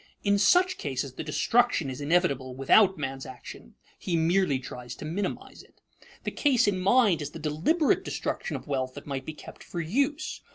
[0.23, 5.61] In such cases the destruction is inevitable without man's action; he merely tries to minimize
[5.61, 5.79] it.
[6.23, 9.79] The case in mind is the deliberate destruction of wealth that might be kept for
[9.79, 10.41] use.